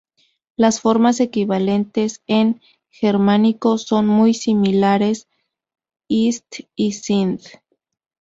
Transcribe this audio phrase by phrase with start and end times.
[0.55, 2.59] Las formas equivalentes en
[2.89, 5.27] germánico son muy similares:
[6.07, 7.39] "ist" y "sind".